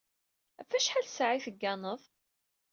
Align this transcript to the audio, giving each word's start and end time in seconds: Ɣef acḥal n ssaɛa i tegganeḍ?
Ɣef 0.59 0.71
acḥal 0.77 1.05
n 1.05 1.09
ssaɛa 1.09 1.35
i 1.37 1.41
tegganeḍ? 1.45 2.01